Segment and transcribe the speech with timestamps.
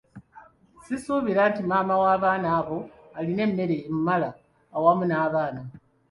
[0.85, 2.77] Sisuubira nti maama w'abaana abo
[3.17, 4.29] alina emmere emumala
[4.77, 5.61] awamu n'abaana.